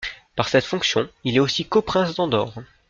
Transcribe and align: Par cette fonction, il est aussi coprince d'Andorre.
Par 0.35 0.49
cette 0.49 0.65
fonction, 0.65 1.07
il 1.23 1.37
est 1.37 1.39
aussi 1.39 1.63
coprince 1.63 2.15
d'Andorre. 2.15 2.63